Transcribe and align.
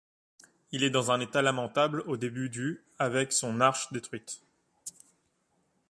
Il 0.71 0.81
est 0.83 0.89
dans 0.89 1.11
un 1.11 1.19
état 1.19 1.43
lamentable 1.43 2.01
au 2.07 2.17
début 2.17 2.49
du 2.49 2.83
avec 2.97 3.31
son 3.31 3.59
arche 3.61 3.93
détruite. 3.93 4.41